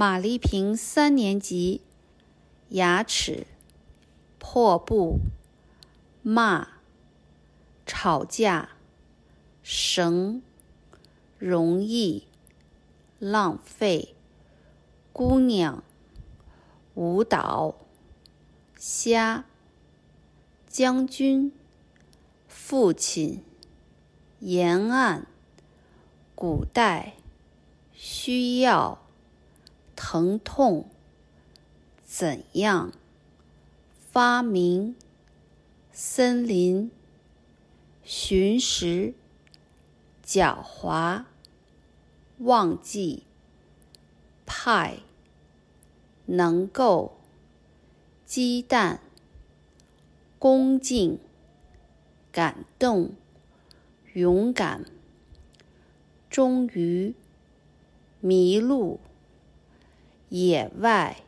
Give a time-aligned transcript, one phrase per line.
[0.00, 1.80] 马丽萍三年级，
[2.68, 3.48] 牙齿
[4.38, 5.18] 破布
[6.22, 6.68] 骂
[7.84, 8.76] 吵架
[9.60, 10.40] 绳
[11.36, 12.28] 容易
[13.18, 14.14] 浪费
[15.12, 15.82] 姑娘
[16.94, 17.74] 舞蹈
[18.76, 19.46] 虾
[20.68, 21.52] 将军
[22.46, 23.42] 父亲
[24.38, 25.26] 沿岸
[26.36, 27.14] 古代
[27.92, 29.07] 需要。
[30.00, 30.88] 疼痛，
[32.04, 32.92] 怎样？
[34.12, 34.94] 发明，
[35.90, 36.92] 森林，
[38.04, 39.12] 寻食，
[40.24, 41.24] 狡猾，
[42.38, 43.24] 忘记，
[44.46, 45.00] 派，
[46.26, 47.18] 能够，
[48.24, 49.00] 鸡蛋，
[50.38, 51.18] 恭敬，
[52.30, 53.10] 感动，
[54.12, 54.84] 勇敢，
[56.30, 57.16] 终于，
[58.20, 59.00] 迷路。
[60.30, 61.22] 野外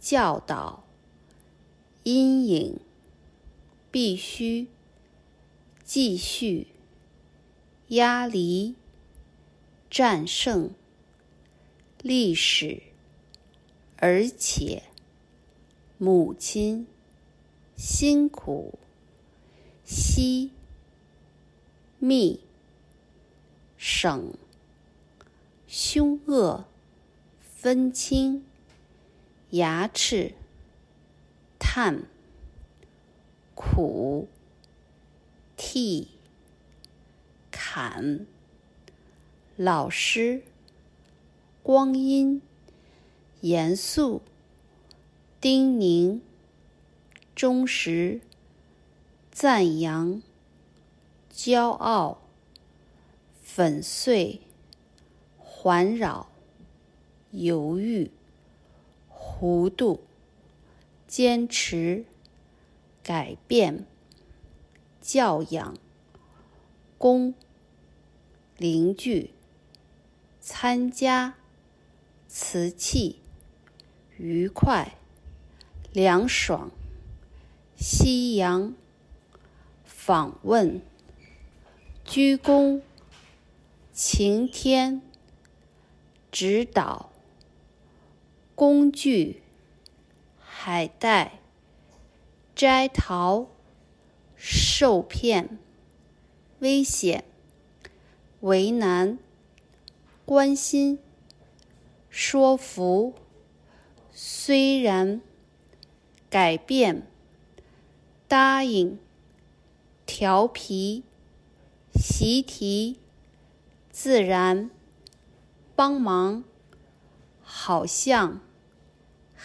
[0.00, 0.84] 教导，
[2.02, 2.80] 阴影
[3.90, 4.66] 必须
[5.84, 6.66] 继续
[7.88, 8.74] 压力
[9.88, 10.70] 战胜
[12.02, 12.82] 历史，
[13.98, 14.82] 而且
[15.98, 16.86] 母亲
[17.76, 18.78] 辛苦
[19.84, 20.50] 吸
[21.98, 22.40] 密
[23.76, 24.34] 省
[25.68, 26.64] 凶恶。
[27.66, 28.44] 分清
[29.50, 30.34] 牙齿，
[31.58, 32.04] 探
[33.56, 34.28] 苦，
[35.56, 36.10] 剃
[37.50, 38.24] 砍，
[39.56, 40.44] 老师
[41.64, 42.40] 光阴
[43.40, 44.22] 严肃，
[45.40, 46.20] 叮咛
[47.34, 48.20] 忠实，
[49.32, 50.22] 赞扬
[51.34, 52.22] 骄傲，
[53.42, 54.42] 粉碎
[55.36, 56.28] 环绕。
[57.38, 58.10] 犹豫、
[59.10, 60.00] 糊涂、
[61.06, 62.06] 坚持、
[63.02, 63.84] 改变、
[65.02, 65.76] 教养、
[66.96, 67.34] 公、
[68.56, 69.32] 邻居、
[70.40, 71.34] 参加、
[72.26, 73.18] 瓷器、
[74.16, 74.96] 愉快、
[75.92, 76.70] 凉爽、
[77.76, 78.74] 夕阳、
[79.84, 80.80] 访问、
[82.02, 82.80] 鞠躬、
[83.92, 85.02] 晴天、
[86.32, 87.10] 指导。
[88.56, 89.42] 工具：
[90.38, 91.40] 海带、
[92.54, 93.48] 摘桃、
[94.34, 95.58] 受骗、
[96.60, 97.24] 危险、
[98.40, 99.18] 为难、
[100.24, 100.98] 关心、
[102.08, 103.12] 说服、
[104.10, 105.20] 虽然、
[106.30, 107.06] 改变、
[108.26, 108.98] 答应、
[110.06, 111.04] 调皮、
[111.94, 112.98] 习题、
[113.90, 114.70] 自然、
[115.74, 116.42] 帮忙、
[117.42, 118.45] 好像。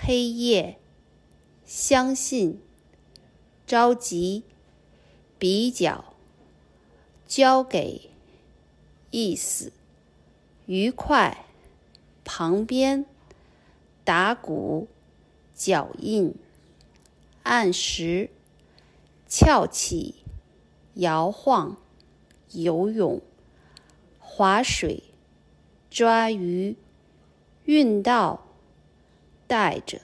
[0.00, 0.78] 黑夜，
[1.66, 2.62] 相信，
[3.66, 4.44] 着急，
[5.38, 6.14] 比较，
[7.26, 8.08] 交给，
[9.10, 9.72] 意思，
[10.66, 11.44] 愉快，
[12.24, 13.04] 旁边，
[14.04, 14.88] 打鼓，
[15.54, 16.34] 脚印，
[17.42, 18.30] 按时，
[19.28, 20.14] 翘起，
[20.94, 21.76] 摇晃，
[22.52, 23.20] 游泳，
[24.20, 25.02] 划水，
[25.90, 26.76] 抓鱼，
[27.64, 28.47] 运到。
[29.48, 30.00] 带着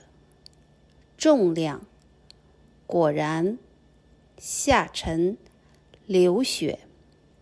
[1.17, 1.85] 重量，
[2.87, 3.57] 果然
[4.37, 5.37] 下沉
[6.07, 6.79] 流血，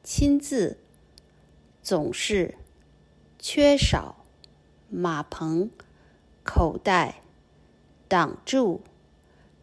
[0.03, 0.77] 亲自
[1.81, 2.55] 总是
[3.39, 4.25] 缺少
[4.89, 5.71] 马棚
[6.43, 7.21] 口袋
[8.09, 8.81] 挡住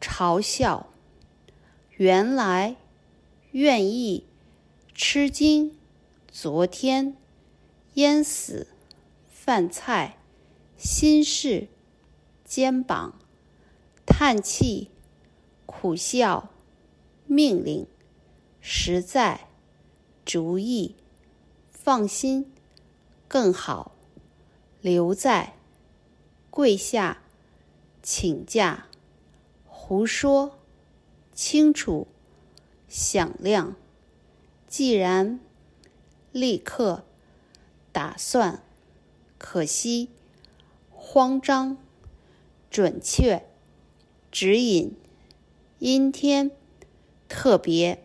[0.01, 0.89] 嘲笑，
[1.97, 2.77] 原来
[3.53, 4.27] 愿意
[4.95, 5.79] 吃惊，
[6.33, 7.17] 昨天
[7.95, 8.67] 淹死
[9.29, 10.17] 饭菜
[10.79, 11.69] 心事。
[12.51, 13.15] 肩膀，
[14.05, 14.91] 叹气，
[15.67, 16.51] 苦笑，
[17.29, 17.87] 命令，
[18.61, 19.47] 实在，
[20.25, 20.97] 主意，
[21.71, 22.51] 放心，
[23.29, 23.93] 更好，
[24.81, 25.55] 留在，
[26.51, 27.23] 跪下，
[28.03, 28.89] 请假，
[29.65, 30.59] 胡说，
[31.33, 32.09] 清楚，
[32.89, 33.77] 响亮，
[34.67, 35.39] 既然，
[36.33, 37.05] 立刻，
[37.93, 38.61] 打算，
[39.39, 40.09] 可惜，
[40.91, 41.79] 慌张。
[42.71, 43.43] 准确
[44.31, 44.95] 指引，
[45.81, 46.53] 阴天
[47.29, 48.05] 特别。